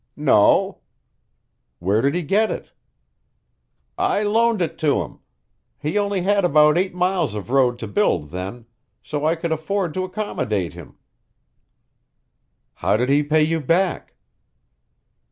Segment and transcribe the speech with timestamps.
[0.15, 0.79] "No."
[1.77, 2.71] "Where did he get it?"
[3.99, 5.19] "I loaned it to him.
[5.77, 8.65] He only had about eight miles of road to build then,
[9.03, 10.97] so I could afford to accommodate him."
[12.73, 14.15] "How did he pay you back?"